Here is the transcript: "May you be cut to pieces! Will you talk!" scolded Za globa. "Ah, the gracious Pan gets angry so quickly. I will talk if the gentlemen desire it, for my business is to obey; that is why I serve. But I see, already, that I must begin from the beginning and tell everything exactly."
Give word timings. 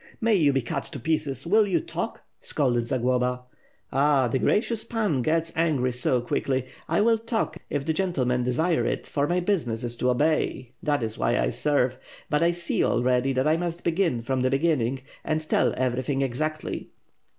"May 0.19 0.33
you 0.33 0.51
be 0.51 0.63
cut 0.63 0.85
to 0.85 0.99
pieces! 0.99 1.45
Will 1.45 1.67
you 1.67 1.79
talk!" 1.79 2.23
scolded 2.41 2.87
Za 2.87 2.97
globa. 2.97 3.41
"Ah, 3.93 4.27
the 4.27 4.39
gracious 4.39 4.83
Pan 4.83 5.21
gets 5.21 5.53
angry 5.55 5.91
so 5.91 6.21
quickly. 6.21 6.65
I 6.89 7.01
will 7.01 7.19
talk 7.19 7.57
if 7.69 7.85
the 7.85 7.93
gentlemen 7.93 8.41
desire 8.41 8.83
it, 8.83 9.05
for 9.05 9.27
my 9.27 9.39
business 9.41 9.83
is 9.83 9.95
to 9.97 10.09
obey; 10.09 10.71
that 10.81 11.03
is 11.03 11.19
why 11.19 11.37
I 11.37 11.49
serve. 11.49 11.99
But 12.31 12.41
I 12.41 12.49
see, 12.49 12.83
already, 12.83 13.31
that 13.33 13.45
I 13.47 13.57
must 13.57 13.83
begin 13.83 14.21
from 14.23 14.41
the 14.41 14.49
beginning 14.49 15.01
and 15.23 15.39
tell 15.47 15.71
everything 15.77 16.23
exactly." 16.23 16.89